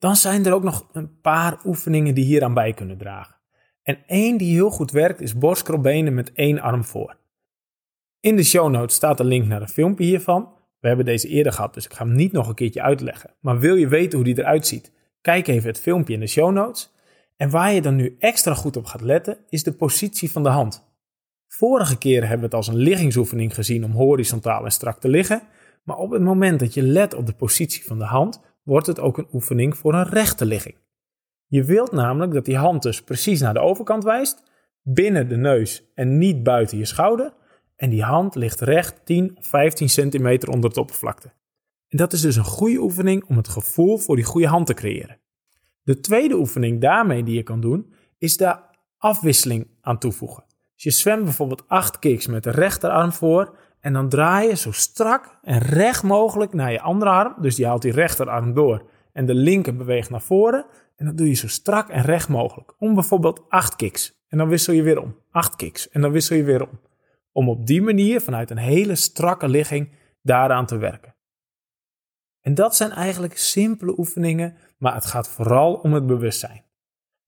Dan 0.00 0.16
zijn 0.16 0.46
er 0.46 0.52
ook 0.52 0.62
nog 0.62 0.88
een 0.92 1.20
paar 1.20 1.60
oefeningen 1.64 2.14
die 2.14 2.24
hier 2.24 2.44
aan 2.44 2.54
bij 2.54 2.72
kunnen 2.72 2.98
dragen. 2.98 3.36
En 3.82 3.98
één 4.06 4.36
die 4.36 4.52
heel 4.52 4.70
goed 4.70 4.90
werkt 4.90 5.20
is 5.20 5.38
borstkrolbenen 5.38 6.14
met 6.14 6.32
één 6.32 6.60
arm 6.60 6.84
voor. 6.84 7.16
In 8.20 8.36
de 8.36 8.44
show 8.44 8.70
notes 8.70 8.96
staat 8.96 9.20
een 9.20 9.26
link 9.26 9.46
naar 9.46 9.62
een 9.62 9.68
filmpje 9.68 10.04
hiervan. 10.04 10.52
We 10.78 10.88
hebben 10.88 11.06
deze 11.06 11.28
eerder 11.28 11.52
gehad, 11.52 11.74
dus 11.74 11.84
ik 11.84 11.92
ga 11.92 12.04
hem 12.04 12.14
niet 12.14 12.32
nog 12.32 12.48
een 12.48 12.54
keertje 12.54 12.82
uitleggen. 12.82 13.34
Maar 13.40 13.58
wil 13.58 13.74
je 13.74 13.88
weten 13.88 14.18
hoe 14.18 14.24
die 14.24 14.38
eruit 14.38 14.66
ziet? 14.66 14.92
Kijk 15.20 15.46
even 15.46 15.68
het 15.68 15.80
filmpje 15.80 16.14
in 16.14 16.20
de 16.20 16.26
show 16.26 16.52
notes. 16.52 16.92
En 17.36 17.50
waar 17.50 17.72
je 17.72 17.82
dan 17.82 17.96
nu 17.96 18.16
extra 18.18 18.54
goed 18.54 18.76
op 18.76 18.84
gaat 18.84 19.00
letten, 19.00 19.38
is 19.48 19.62
de 19.62 19.72
positie 19.72 20.30
van 20.30 20.42
de 20.42 20.48
hand. 20.48 20.88
Vorige 21.48 21.98
keer 21.98 22.20
hebben 22.20 22.38
we 22.38 22.44
het 22.44 22.54
als 22.54 22.68
een 22.68 22.76
liggingsoefening 22.76 23.54
gezien 23.54 23.84
om 23.84 23.92
horizontaal 23.92 24.64
en 24.64 24.72
strak 24.72 25.00
te 25.00 25.08
liggen. 25.08 25.42
Maar 25.84 25.96
op 25.96 26.10
het 26.10 26.22
moment 26.22 26.60
dat 26.60 26.74
je 26.74 26.82
let 26.82 27.14
op 27.14 27.26
de 27.26 27.32
positie 27.32 27.84
van 27.84 27.98
de 27.98 28.04
hand, 28.04 28.40
wordt 28.62 28.86
het 28.86 29.00
ook 29.00 29.18
een 29.18 29.28
oefening 29.32 29.76
voor 29.76 29.94
een 29.94 30.08
rechte 30.08 30.44
ligging. 30.44 30.76
Je 31.46 31.64
wilt 31.64 31.92
namelijk 31.92 32.32
dat 32.32 32.44
die 32.44 32.56
hand 32.56 32.82
dus 32.82 33.02
precies 33.02 33.40
naar 33.40 33.54
de 33.54 33.60
overkant 33.60 34.04
wijst, 34.04 34.42
binnen 34.82 35.28
de 35.28 35.36
neus 35.36 35.90
en 35.94 36.18
niet 36.18 36.42
buiten 36.42 36.78
je 36.78 36.84
schouder. 36.84 37.32
En 37.76 37.90
die 37.90 38.02
hand 38.02 38.34
ligt 38.34 38.60
recht 38.60 39.00
10 39.04 39.36
of 39.36 39.46
15 39.46 39.88
centimeter 39.88 40.48
onder 40.48 40.68
het 40.70 40.78
oppervlakte. 40.78 41.32
En 41.88 41.96
dat 41.98 42.12
is 42.12 42.20
dus 42.20 42.36
een 42.36 42.44
goede 42.44 42.78
oefening 42.78 43.24
om 43.24 43.36
het 43.36 43.48
gevoel 43.48 43.98
voor 43.98 44.16
die 44.16 44.24
goede 44.24 44.46
hand 44.46 44.66
te 44.66 44.74
creëren. 44.74 45.18
De 45.82 46.00
tweede 46.00 46.34
oefening 46.34 46.80
daarmee 46.80 47.22
die 47.22 47.34
je 47.34 47.42
kan 47.42 47.60
doen, 47.60 47.94
is 48.18 48.36
daar 48.36 48.70
afwisseling 48.98 49.66
aan 49.80 49.98
toevoegen. 49.98 50.44
Dus 50.74 50.82
je 50.82 50.90
zwemt 50.90 51.24
bijvoorbeeld 51.24 51.68
8 51.68 51.98
kicks 51.98 52.26
met 52.26 52.42
de 52.42 52.50
rechterarm 52.50 53.12
voor 53.12 53.56
en 53.80 53.92
dan 53.92 54.08
draai 54.08 54.48
je 54.48 54.56
zo 54.56 54.72
strak 54.72 55.38
en 55.42 55.58
recht 55.58 56.02
mogelijk 56.02 56.52
naar 56.52 56.72
je 56.72 56.80
andere 56.80 57.10
arm. 57.10 57.34
Dus 57.40 57.54
die 57.54 57.66
haalt 57.66 57.82
die 57.82 57.92
rechterarm 57.92 58.54
door 58.54 58.88
en 59.12 59.26
de 59.26 59.34
linker 59.34 59.76
beweegt 59.76 60.10
naar 60.10 60.20
voren. 60.20 60.66
En 60.96 61.06
dat 61.06 61.16
doe 61.16 61.28
je 61.28 61.34
zo 61.34 61.48
strak 61.48 61.88
en 61.88 62.02
recht 62.02 62.28
mogelijk. 62.28 62.74
Om 62.78 62.94
bijvoorbeeld 62.94 63.42
8 63.48 63.76
kicks. 63.76 64.24
En 64.28 64.38
dan 64.38 64.48
wissel 64.48 64.72
je 64.72 64.82
weer 64.82 65.00
om. 65.00 65.16
8 65.30 65.56
kicks. 65.56 65.88
En 65.88 66.00
dan 66.00 66.12
wissel 66.12 66.36
je 66.36 66.44
weer 66.44 66.62
om. 66.62 66.80
Om 67.32 67.48
op 67.48 67.66
die 67.66 67.82
manier 67.82 68.20
vanuit 68.20 68.50
een 68.50 68.56
hele 68.56 68.94
strakke 68.94 69.48
ligging 69.48 69.90
daaraan 70.22 70.66
te 70.66 70.76
werken. 70.76 71.14
En 72.40 72.54
dat 72.54 72.76
zijn 72.76 72.90
eigenlijk 72.90 73.38
simpele 73.38 73.98
oefeningen, 73.98 74.56
maar 74.78 74.94
het 74.94 75.04
gaat 75.06 75.28
vooral 75.28 75.74
om 75.74 75.92
het 75.92 76.06
bewustzijn. 76.06 76.64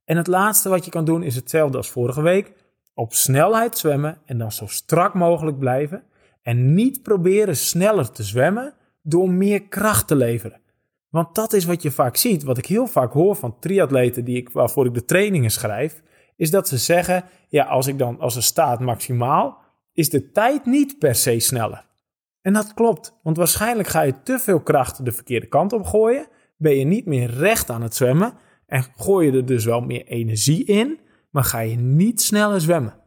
En 0.05 0.17
het 0.17 0.27
laatste 0.27 0.69
wat 0.69 0.85
je 0.85 0.91
kan 0.91 1.05
doen 1.05 1.23
is 1.23 1.35
hetzelfde 1.35 1.77
als 1.77 1.91
vorige 1.91 2.23
week. 2.23 2.53
Op 2.95 3.13
snelheid 3.13 3.79
zwemmen 3.79 4.19
en 4.25 4.39
dan 4.39 4.53
zo 4.53 4.67
strak 4.67 5.15
mogelijk 5.15 5.59
blijven. 5.59 6.05
En 6.43 6.75
niet 6.75 7.03
proberen 7.03 7.57
sneller 7.57 8.11
te 8.11 8.23
zwemmen 8.23 8.75
door 9.03 9.31
meer 9.31 9.63
kracht 9.63 10.07
te 10.07 10.17
leveren. 10.17 10.61
Want 11.09 11.35
dat 11.35 11.53
is 11.53 11.65
wat 11.65 11.83
je 11.83 11.91
vaak 11.91 12.17
ziet, 12.17 12.43
wat 12.43 12.59
ik 12.59 12.67
heel 12.67 12.87
vaak 12.87 13.13
hoor 13.13 13.37
van 13.37 13.59
triatleten 13.59 14.25
die 14.25 14.37
ik, 14.37 14.51
waarvoor 14.51 14.87
ik 14.87 14.95
de 14.95 15.05
trainingen 15.05 15.51
schrijf, 15.51 16.03
is 16.37 16.51
dat 16.51 16.69
ze 16.69 16.79
zeggen, 16.79 17.25
ja, 17.49 17.65
als 17.65 17.87
ik 17.87 17.99
dan, 17.99 18.21
als 18.21 18.37
er 18.37 18.43
staat 18.43 18.81
maximaal, 18.81 19.59
is 19.93 20.11
de 20.11 20.31
tijd 20.31 20.67
niet 20.67 20.99
per 20.99 21.15
se 21.15 21.39
sneller. 21.39 21.85
En 22.41 22.53
dat 22.53 22.75
klopt, 22.75 23.19
want 23.23 23.37
waarschijnlijk 23.37 23.89
ga 23.89 24.01
je 24.01 24.23
te 24.23 24.39
veel 24.39 24.61
kracht 24.61 25.05
de 25.05 25.13
verkeerde 25.13 25.47
kant 25.47 25.73
op 25.73 25.85
gooien, 25.85 26.27
ben 26.57 26.77
je 26.77 26.85
niet 26.85 27.07
meer 27.07 27.31
recht 27.31 27.71
aan 27.71 27.83
het 27.83 27.95
zwemmen 27.95 28.35
en 28.67 28.85
gooi 28.97 29.31
je 29.31 29.37
er 29.37 29.47
dus 29.47 29.65
wel 29.65 29.81
meer 29.81 30.07
energie 30.07 30.65
in, 30.65 31.01
maar 31.31 31.45
ga 31.45 31.59
je 31.59 31.77
niet 31.77 32.21
sneller 32.21 32.61
zwemmen. 32.61 33.02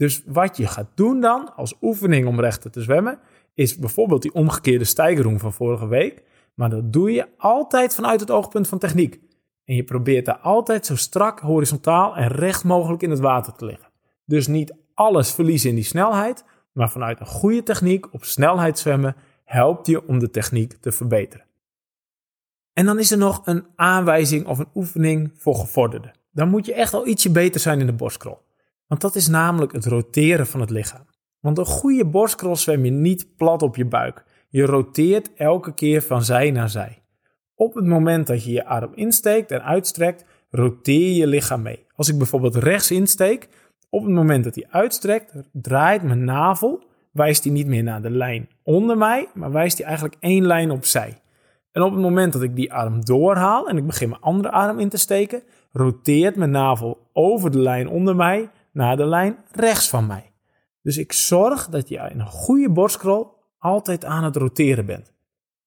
Dus 0.00 0.22
wat 0.26 0.56
je 0.56 0.66
gaat 0.66 0.90
doen 0.94 1.20
dan 1.20 1.54
als 1.56 1.74
oefening 1.80 2.26
om 2.26 2.40
rechter 2.40 2.70
te 2.70 2.82
zwemmen, 2.82 3.18
is 3.54 3.76
bijvoorbeeld 3.76 4.22
die 4.22 4.34
omgekeerde 4.34 4.84
stijgeroem 4.84 5.38
van 5.38 5.52
vorige 5.52 5.88
week. 5.88 6.22
Maar 6.54 6.70
dat 6.70 6.92
doe 6.92 7.12
je 7.12 7.28
altijd 7.36 7.94
vanuit 7.94 8.20
het 8.20 8.30
oogpunt 8.30 8.68
van 8.68 8.78
techniek. 8.78 9.20
En 9.64 9.74
je 9.74 9.84
probeert 9.84 10.24
daar 10.24 10.38
altijd 10.38 10.86
zo 10.86 10.96
strak, 10.96 11.40
horizontaal 11.40 12.16
en 12.16 12.28
recht 12.28 12.64
mogelijk 12.64 13.02
in 13.02 13.10
het 13.10 13.18
water 13.18 13.52
te 13.52 13.64
liggen. 13.64 13.90
Dus 14.24 14.46
niet 14.46 14.74
alles 14.94 15.30
verliezen 15.30 15.68
in 15.68 15.74
die 15.74 15.84
snelheid, 15.84 16.44
maar 16.72 16.90
vanuit 16.90 17.20
een 17.20 17.26
goede 17.26 17.62
techniek 17.62 18.14
op 18.14 18.24
snelheid 18.24 18.78
zwemmen 18.78 19.16
helpt 19.44 19.86
je 19.86 20.08
om 20.08 20.18
de 20.18 20.30
techniek 20.30 20.72
te 20.72 20.92
verbeteren. 20.92 21.46
En 22.72 22.86
dan 22.86 22.98
is 22.98 23.10
er 23.10 23.18
nog 23.18 23.42
een 23.44 23.66
aanwijzing 23.76 24.46
of 24.46 24.58
een 24.58 24.70
oefening 24.74 25.32
voor 25.36 25.54
gevorderden. 25.54 26.12
Dan 26.32 26.48
moet 26.48 26.66
je 26.66 26.74
echt 26.74 26.94
al 26.94 27.06
ietsje 27.06 27.30
beter 27.30 27.60
zijn 27.60 27.80
in 27.80 27.86
de 27.86 27.92
borstkrol. 27.92 28.48
Want 28.90 29.02
dat 29.02 29.14
is 29.14 29.28
namelijk 29.28 29.72
het 29.72 29.86
roteren 29.86 30.46
van 30.46 30.60
het 30.60 30.70
lichaam. 30.70 31.06
Want 31.40 31.58
een 31.58 31.66
goede 31.66 32.06
borstkrol 32.06 32.56
zwem 32.56 32.84
je 32.84 32.90
niet 32.90 33.36
plat 33.36 33.62
op 33.62 33.76
je 33.76 33.84
buik. 33.84 34.24
Je 34.48 34.64
roteert 34.64 35.34
elke 35.34 35.74
keer 35.74 36.02
van 36.02 36.24
zij 36.24 36.50
naar 36.50 36.68
zij. 36.68 37.02
Op 37.54 37.74
het 37.74 37.84
moment 37.84 38.26
dat 38.26 38.44
je 38.44 38.52
je 38.52 38.64
arm 38.64 38.92
insteekt 38.94 39.50
en 39.50 39.64
uitstrekt, 39.64 40.24
roteer 40.50 41.06
je 41.06 41.14
je 41.14 41.26
lichaam 41.26 41.62
mee. 41.62 41.86
Als 41.94 42.08
ik 42.08 42.18
bijvoorbeeld 42.18 42.56
rechts 42.56 42.90
insteek, 42.90 43.48
op 43.90 44.02
het 44.02 44.12
moment 44.12 44.44
dat 44.44 44.54
hij 44.54 44.66
uitstrekt, 44.70 45.34
draait 45.52 46.02
mijn 46.02 46.24
navel, 46.24 46.84
wijst 47.12 47.44
hij 47.44 47.52
niet 47.52 47.66
meer 47.66 47.82
naar 47.82 48.02
de 48.02 48.10
lijn 48.10 48.48
onder 48.62 48.98
mij, 48.98 49.28
maar 49.34 49.52
wijst 49.52 49.78
hij 49.78 49.86
eigenlijk 49.86 50.16
één 50.20 50.46
lijn 50.46 50.70
opzij. 50.70 51.20
En 51.72 51.82
op 51.82 51.92
het 51.92 52.00
moment 52.00 52.32
dat 52.32 52.42
ik 52.42 52.56
die 52.56 52.72
arm 52.72 53.04
doorhaal 53.04 53.68
en 53.68 53.76
ik 53.76 53.86
begin 53.86 54.08
mijn 54.08 54.20
andere 54.20 54.50
arm 54.50 54.78
in 54.78 54.88
te 54.88 54.98
steken, 54.98 55.42
roteert 55.72 56.36
mijn 56.36 56.50
navel 56.50 56.98
over 57.12 57.50
de 57.50 57.58
lijn 57.58 57.88
onder 57.88 58.16
mij 58.16 58.50
naar 58.72 58.96
de 58.96 59.06
lijn 59.06 59.36
rechts 59.52 59.88
van 59.88 60.06
mij. 60.06 60.32
Dus 60.82 60.96
ik 60.96 61.12
zorg 61.12 61.68
dat 61.68 61.88
je 61.88 61.96
in 62.10 62.20
een 62.20 62.26
goede 62.26 62.70
borstkrol 62.70 63.38
altijd 63.58 64.04
aan 64.04 64.24
het 64.24 64.36
roteren 64.36 64.86
bent. 64.86 65.12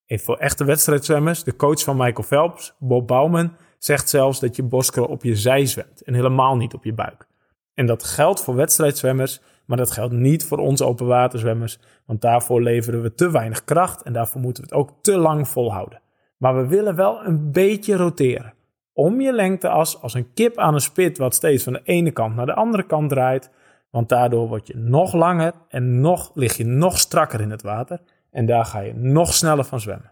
En 0.06 0.20
voor 0.20 0.38
echte 0.38 0.64
wedstrijdzwemmers, 0.64 1.44
de 1.44 1.56
coach 1.56 1.84
van 1.84 1.98
Michael 1.98 2.24
Phelps, 2.24 2.76
Bob 2.80 3.08
Bouwman, 3.08 3.56
zegt 3.78 4.10
zelfs 4.10 4.40
dat 4.40 4.56
je 4.56 4.64
borstkrol 4.64 5.06
op 5.06 5.24
je 5.24 5.36
zij 5.36 5.66
zwemt 5.66 6.02
en 6.02 6.14
helemaal 6.14 6.56
niet 6.56 6.74
op 6.74 6.84
je 6.84 6.94
buik. 6.94 7.28
En 7.74 7.86
dat 7.86 8.04
geldt 8.04 8.42
voor 8.42 8.56
wedstrijdzwemmers, 8.56 9.42
maar 9.66 9.78
dat 9.78 9.92
geldt 9.92 10.14
niet 10.14 10.46
voor 10.46 10.58
onze 10.58 10.86
openwaterzwemmers, 10.86 11.80
want 12.06 12.22
daarvoor 12.22 12.62
leveren 12.62 13.02
we 13.02 13.14
te 13.14 13.32
weinig 13.32 13.64
kracht 13.64 14.02
en 14.02 14.14
daarvoor 14.14 14.42
moeten 14.42 14.64
we 14.64 14.70
het 14.70 14.80
ook 14.80 14.92
te 15.02 15.18
lang 15.18 15.48
volhouden. 15.48 16.02
Maar 16.38 16.56
we 16.56 16.68
willen 16.68 16.96
wel 16.96 17.26
een 17.26 17.52
beetje 17.52 17.96
roteren. 17.96 18.54
Om 18.94 19.22
je 19.22 19.34
lengteas 19.34 20.02
als 20.02 20.14
een 20.14 20.34
kip 20.34 20.58
aan 20.58 20.74
een 20.74 20.82
spit 20.82 21.18
wat 21.18 21.36
steeds 21.36 21.64
van 21.64 21.74
de 21.74 21.82
ene 21.84 22.12
kant 22.12 22.36
naar 22.36 22.46
de 22.46 22.54
andere 22.54 22.86
kant 22.86 23.10
draait, 23.10 23.52
want 23.90 24.10
daardoor 24.10 24.48
word 24.48 24.68
je 24.68 24.78
nog 24.78 25.14
langer 25.14 25.54
en 25.68 26.02
nog, 26.02 26.32
lig 26.34 26.58
je 26.58 26.66
nog 26.66 27.00
strakker 27.00 27.42
in 27.42 27.52
het 27.52 27.62
water. 27.62 28.02
En 28.32 28.46
daar 28.46 28.66
ga 28.66 28.80
je 28.80 28.94
nog 28.94 29.34
sneller 29.34 29.66
van 29.66 29.80
zwemmen. 29.80 30.12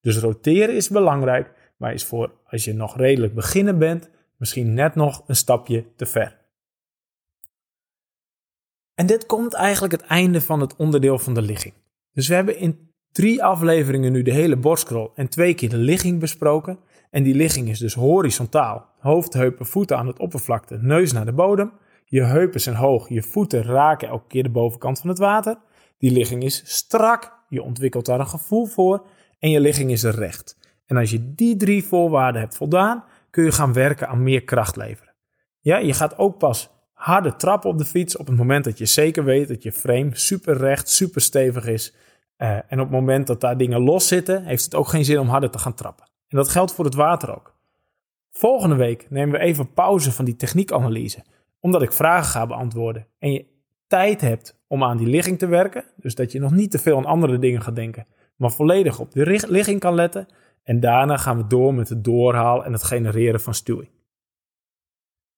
Dus 0.00 0.18
roteren 0.18 0.76
is 0.76 0.88
belangrijk, 0.88 1.52
maar 1.76 1.92
is 1.92 2.04
voor 2.04 2.32
als 2.46 2.64
je 2.64 2.74
nog 2.74 2.96
redelijk 2.96 3.34
beginner 3.34 3.76
bent, 3.76 4.10
misschien 4.36 4.74
net 4.74 4.94
nog 4.94 5.22
een 5.26 5.36
stapje 5.36 5.84
te 5.96 6.06
ver. 6.06 6.38
En 8.94 9.06
dit 9.06 9.26
komt 9.26 9.54
eigenlijk 9.54 9.92
het 9.92 10.02
einde 10.02 10.40
van 10.40 10.60
het 10.60 10.76
onderdeel 10.76 11.18
van 11.18 11.34
de 11.34 11.42
ligging. 11.42 11.74
Dus 12.12 12.28
we 12.28 12.34
hebben 12.34 12.58
in 12.58 12.90
drie 13.12 13.44
afleveringen 13.44 14.12
nu 14.12 14.22
de 14.22 14.32
hele 14.32 14.56
borstkrol 14.56 15.12
en 15.14 15.28
twee 15.28 15.54
keer 15.54 15.68
de 15.68 15.76
ligging 15.76 16.20
besproken. 16.20 16.78
En 17.10 17.22
die 17.22 17.34
ligging 17.34 17.68
is 17.68 17.78
dus 17.78 17.94
horizontaal. 17.94 18.86
Hoofd, 18.98 19.32
heupen, 19.32 19.66
voeten 19.66 19.98
aan 19.98 20.06
het 20.06 20.18
oppervlakte, 20.18 20.78
neus 20.80 21.12
naar 21.12 21.24
de 21.24 21.32
bodem. 21.32 21.72
Je 22.04 22.22
heupen 22.22 22.60
zijn 22.60 22.76
hoog, 22.76 23.08
je 23.08 23.22
voeten 23.22 23.62
raken 23.62 24.08
elke 24.08 24.26
keer 24.28 24.42
de 24.42 24.50
bovenkant 24.50 24.98
van 24.98 25.08
het 25.08 25.18
water. 25.18 25.58
Die 25.98 26.10
ligging 26.10 26.42
is 26.42 26.62
strak, 26.64 27.32
je 27.48 27.62
ontwikkelt 27.62 28.06
daar 28.06 28.20
een 28.20 28.28
gevoel 28.28 28.66
voor 28.66 29.06
en 29.38 29.50
je 29.50 29.60
ligging 29.60 29.90
is 29.90 30.04
recht. 30.04 30.58
En 30.86 30.96
als 30.96 31.10
je 31.10 31.34
die 31.34 31.56
drie 31.56 31.84
voorwaarden 31.84 32.40
hebt 32.40 32.56
voldaan, 32.56 33.04
kun 33.30 33.44
je 33.44 33.52
gaan 33.52 33.72
werken 33.72 34.08
aan 34.08 34.22
meer 34.22 34.44
kracht 34.44 34.76
leveren. 34.76 35.14
Ja, 35.60 35.76
je 35.76 35.92
gaat 35.92 36.18
ook 36.18 36.38
pas 36.38 36.70
harde 36.92 37.36
trappen 37.36 37.70
op 37.70 37.78
de 37.78 37.84
fiets 37.84 38.16
op 38.16 38.26
het 38.26 38.36
moment 38.36 38.64
dat 38.64 38.78
je 38.78 38.86
zeker 38.86 39.24
weet 39.24 39.48
dat 39.48 39.62
je 39.62 39.72
frame 39.72 40.10
super 40.12 40.56
recht, 40.56 40.88
super 40.88 41.20
stevig 41.20 41.66
is. 41.66 41.94
Uh, 42.38 42.48
en 42.50 42.64
op 42.70 42.78
het 42.78 42.90
moment 42.90 43.26
dat 43.26 43.40
daar 43.40 43.56
dingen 43.56 43.80
los 43.80 44.08
zitten, 44.08 44.44
heeft 44.44 44.64
het 44.64 44.74
ook 44.74 44.88
geen 44.88 45.04
zin 45.04 45.18
om 45.18 45.28
harder 45.28 45.50
te 45.50 45.58
gaan 45.58 45.74
trappen. 45.74 46.06
En 46.28 46.36
dat 46.36 46.48
geldt 46.48 46.74
voor 46.74 46.84
het 46.84 46.94
water 46.94 47.36
ook. 47.36 47.54
Volgende 48.30 48.76
week 48.76 49.06
nemen 49.10 49.38
we 49.38 49.44
even 49.44 49.72
pauze 49.72 50.12
van 50.12 50.24
die 50.24 50.36
techniekanalyse 50.36 51.24
omdat 51.66 51.82
ik 51.82 51.92
vragen 51.92 52.30
ga 52.30 52.46
beantwoorden 52.46 53.06
en 53.18 53.32
je 53.32 53.46
tijd 53.86 54.20
hebt 54.20 54.58
om 54.66 54.84
aan 54.84 54.96
die 54.96 55.06
ligging 55.06 55.38
te 55.38 55.46
werken, 55.46 55.84
dus 55.96 56.14
dat 56.14 56.32
je 56.32 56.40
nog 56.40 56.52
niet 56.52 56.70
te 56.70 56.78
veel 56.78 56.96
aan 56.96 57.04
andere 57.04 57.38
dingen 57.38 57.62
gaat 57.62 57.74
denken, 57.74 58.06
maar 58.36 58.52
volledig 58.52 58.98
op 58.98 59.12
de 59.12 59.44
ligging 59.48 59.80
kan 59.80 59.94
letten. 59.94 60.26
En 60.62 60.80
daarna 60.80 61.16
gaan 61.16 61.36
we 61.36 61.46
door 61.46 61.74
met 61.74 61.88
het 61.88 62.04
doorhaal 62.04 62.64
en 62.64 62.72
het 62.72 62.82
genereren 62.82 63.40
van 63.40 63.54
stuwing. 63.54 63.90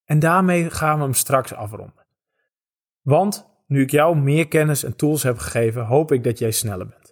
En 0.05 0.19
daarmee 0.19 0.71
gaan 0.71 0.99
we 0.99 1.05
hem 1.05 1.15
straks 1.15 1.55
afronden. 1.55 2.07
Want 3.03 3.47
nu 3.67 3.83
ik 3.83 3.91
jou 3.91 4.17
meer 4.17 4.49
kennis 4.49 4.85
en 4.85 4.97
tools 4.97 5.23
heb 5.23 5.39
gegeven, 5.39 5.85
hoop 5.85 6.13
ik 6.13 6.25
dat 6.25 6.39
jij 6.39 6.51
sneller 6.51 6.87
bent. 6.87 7.08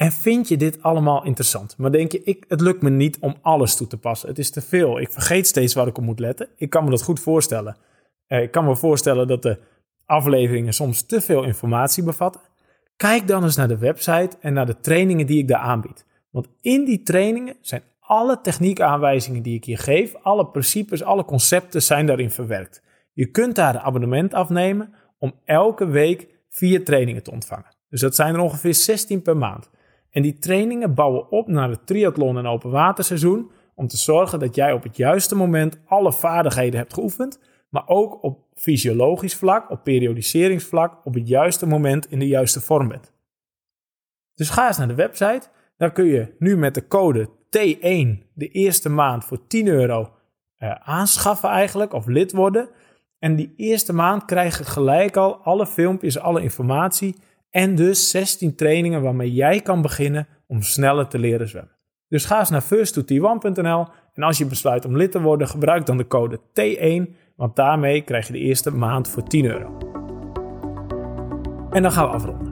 En 0.00 0.12
vind 0.12 0.48
je 0.48 0.56
dit 0.56 0.82
allemaal 0.82 1.24
interessant? 1.24 1.76
Maar 1.78 1.92
denk 1.92 2.12
je, 2.12 2.22
ik, 2.22 2.44
het 2.48 2.60
lukt 2.60 2.82
me 2.82 2.90
niet 2.90 3.18
om 3.18 3.34
alles 3.40 3.76
toe 3.76 3.86
te 3.86 3.96
passen. 3.96 4.28
Het 4.28 4.38
is 4.38 4.50
te 4.50 4.60
veel. 4.60 5.00
Ik 5.00 5.10
vergeet 5.10 5.46
steeds 5.46 5.74
waar 5.74 5.86
ik 5.86 5.98
op 5.98 6.04
moet 6.04 6.18
letten. 6.18 6.48
Ik 6.56 6.70
kan 6.70 6.84
me 6.84 6.90
dat 6.90 7.02
goed 7.02 7.20
voorstellen. 7.20 7.76
Eh, 8.26 8.42
ik 8.42 8.50
kan 8.50 8.64
me 8.64 8.76
voorstellen 8.76 9.26
dat 9.26 9.42
de 9.42 9.58
afleveringen 10.04 10.72
soms 10.72 11.02
te 11.02 11.20
veel 11.20 11.44
informatie 11.44 12.02
bevatten. 12.02 12.40
Kijk 12.96 13.26
dan 13.26 13.42
eens 13.42 13.56
naar 13.56 13.68
de 13.68 13.78
website 13.78 14.36
en 14.40 14.52
naar 14.52 14.66
de 14.66 14.80
trainingen 14.80 15.26
die 15.26 15.38
ik 15.38 15.48
daar 15.48 15.60
aanbied. 15.60 16.04
Want 16.30 16.48
in 16.60 16.84
die 16.84 17.02
trainingen 17.02 17.56
zijn 17.60 17.82
alle 18.00 18.40
techniekaanwijzingen 18.40 19.42
die 19.42 19.56
ik 19.56 19.64
je 19.64 19.76
geef, 19.76 20.14
alle 20.14 20.46
principes, 20.46 21.02
alle 21.02 21.24
concepten 21.24 21.82
zijn 21.82 22.06
daarin 22.06 22.30
verwerkt. 22.30 22.82
Je 23.12 23.26
kunt 23.26 23.56
daar 23.56 23.74
een 23.74 23.80
abonnement 23.80 24.34
afnemen 24.34 24.94
om 25.18 25.32
elke 25.44 25.86
week 25.86 26.28
vier 26.48 26.84
trainingen 26.84 27.22
te 27.22 27.30
ontvangen. 27.30 27.76
Dus 27.88 28.00
dat 28.00 28.14
zijn 28.14 28.34
er 28.34 28.40
ongeveer 28.40 28.74
16 28.74 29.22
per 29.22 29.36
maand. 29.36 29.70
En 30.10 30.22
die 30.22 30.38
trainingen 30.38 30.94
bouwen 30.94 31.30
op 31.30 31.48
naar 31.48 31.68
het 31.68 31.86
triathlon 31.86 32.38
en 32.38 32.46
open 32.46 32.70
waterseizoen 32.70 33.50
om 33.74 33.86
te 33.86 33.96
zorgen 33.96 34.38
dat 34.38 34.54
jij 34.54 34.72
op 34.72 34.82
het 34.82 34.96
juiste 34.96 35.34
moment 35.34 35.80
alle 35.86 36.12
vaardigheden 36.12 36.78
hebt 36.78 36.94
geoefend 36.94 37.38
maar 37.70 37.88
ook 37.88 38.22
op 38.22 38.38
fysiologisch 38.54 39.34
vlak, 39.34 39.70
op 39.70 39.84
periodiseringsvlak, 39.84 41.06
op 41.06 41.14
het 41.14 41.28
juiste 41.28 41.66
moment 41.66 42.10
in 42.10 42.18
de 42.18 42.26
juiste 42.26 42.60
vorm 42.60 42.88
bent. 42.88 43.12
Dus 44.34 44.50
ga 44.50 44.66
eens 44.66 44.78
naar 44.78 44.88
de 44.88 44.94
website. 44.94 45.48
Dan 45.76 45.92
kun 45.92 46.04
je 46.04 46.34
nu 46.38 46.56
met 46.56 46.74
de 46.74 46.86
code 46.86 47.28
T1 47.28 48.28
de 48.34 48.48
eerste 48.48 48.88
maand 48.88 49.24
voor 49.24 49.46
10 49.46 49.66
euro 49.66 50.12
uh, 50.58 50.74
aanschaffen 50.74 51.48
eigenlijk, 51.48 51.92
of 51.92 52.06
lid 52.06 52.32
worden. 52.32 52.68
En 53.18 53.36
die 53.36 53.54
eerste 53.56 53.92
maand 53.92 54.24
krijg 54.24 54.58
je 54.58 54.64
gelijk 54.64 55.16
al 55.16 55.36
alle 55.36 55.66
filmpjes, 55.66 56.18
alle 56.18 56.42
informatie 56.42 57.16
En 57.50 57.74
dus 57.74 58.10
16 58.10 58.54
trainingen 58.54 59.02
waarmee 59.02 59.32
jij 59.32 59.60
kan 59.60 59.82
beginnen 59.82 60.28
om 60.46 60.62
sneller 60.62 61.08
te 61.08 61.18
leren 61.18 61.48
zwemmen. 61.48 61.76
Dus 62.08 62.24
ga 62.24 62.38
eens 62.38 62.50
naar 62.50 62.64
first2t1.nl 62.64 63.86
en 64.14 64.22
als 64.22 64.38
je 64.38 64.46
besluit 64.46 64.84
om 64.84 64.96
lid 64.96 65.12
te 65.12 65.20
worden, 65.20 65.48
gebruik 65.48 65.86
dan 65.86 65.96
de 65.96 66.06
code 66.06 66.38
T1, 66.38 67.16
want 67.36 67.56
daarmee 67.56 68.02
krijg 68.02 68.26
je 68.26 68.32
de 68.32 68.38
eerste 68.38 68.70
maand 68.70 69.08
voor 69.08 69.22
10 69.22 69.44
euro. 69.44 69.78
En 71.70 71.82
dan 71.82 71.92
gaan 71.92 72.04
we 72.04 72.12
afronden. 72.12 72.50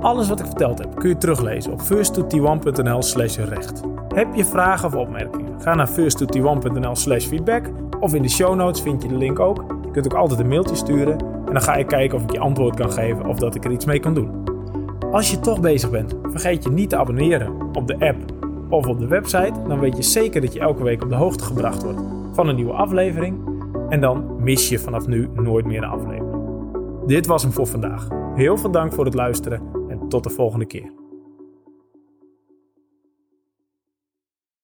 Alles 0.00 0.28
wat 0.28 0.40
ik 0.40 0.46
verteld 0.46 0.78
heb 0.78 0.94
kun 0.94 1.08
je 1.08 1.16
teruglezen 1.16 1.72
op 1.72 1.80
first2t1.nl 1.80 3.02
slash 3.02 3.36
recht. 3.36 3.82
Heb 4.14 4.34
je 4.34 4.44
vragen 4.44 4.88
of 4.88 4.94
opmerkingen? 4.94 5.60
Ga 5.60 5.74
naar 5.74 5.90
first2t1.nl 5.90 6.94
slash 6.94 7.26
feedback 7.26 7.70
of 8.00 8.14
in 8.14 8.22
de 8.22 8.28
show 8.28 8.54
notes 8.54 8.82
vind 8.82 9.02
je 9.02 9.08
de 9.08 9.16
link 9.16 9.38
ook. 9.38 9.64
Je 9.84 9.90
kunt 9.90 10.04
ook 10.04 10.18
altijd 10.18 10.40
een 10.40 10.48
mailtje 10.48 10.76
sturen 10.76 11.18
en 11.18 11.35
dan 11.56 11.64
ga 11.64 11.74
ik 11.74 11.86
kijken 11.86 12.18
of 12.18 12.24
ik 12.24 12.32
je 12.32 12.38
antwoord 12.38 12.76
kan 12.76 12.90
geven 12.90 13.26
of 13.26 13.38
dat 13.38 13.54
ik 13.54 13.64
er 13.64 13.70
iets 13.70 13.84
mee 13.84 13.98
kan 13.98 14.14
doen. 14.14 14.30
Als 15.10 15.30
je 15.30 15.40
toch 15.40 15.60
bezig 15.60 15.90
bent, 15.90 16.14
vergeet 16.22 16.64
je 16.64 16.70
niet 16.70 16.88
te 16.88 16.96
abonneren 16.96 17.52
op 17.72 17.86
de 17.86 17.98
app 17.98 18.16
of 18.68 18.86
op 18.86 18.98
de 18.98 19.06
website. 19.06 19.52
Dan 19.68 19.80
weet 19.80 19.96
je 19.96 20.02
zeker 20.02 20.40
dat 20.40 20.52
je 20.52 20.60
elke 20.60 20.82
week 20.82 21.02
op 21.02 21.08
de 21.08 21.14
hoogte 21.14 21.44
gebracht 21.44 21.82
wordt 21.82 22.00
van 22.32 22.48
een 22.48 22.54
nieuwe 22.56 22.72
aflevering. 22.72 23.38
En 23.88 24.00
dan 24.00 24.42
mis 24.42 24.68
je 24.68 24.78
vanaf 24.78 25.06
nu 25.06 25.28
nooit 25.34 25.66
meer 25.66 25.82
een 25.82 25.88
aflevering. 25.88 26.36
Dit 27.06 27.26
was 27.26 27.42
hem 27.42 27.52
voor 27.52 27.66
vandaag. 27.66 28.08
Heel 28.34 28.56
veel 28.56 28.70
dank 28.70 28.92
voor 28.92 29.04
het 29.04 29.14
luisteren 29.14 29.62
en 29.88 30.08
tot 30.08 30.24
de 30.24 30.30
volgende 30.30 30.66
keer. 30.66 31.05